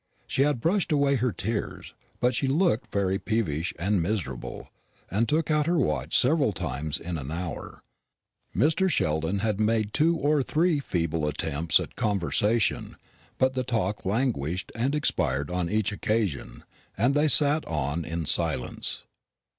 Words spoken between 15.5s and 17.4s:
on each occasion, and they